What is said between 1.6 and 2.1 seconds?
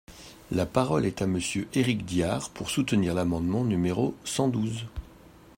Éric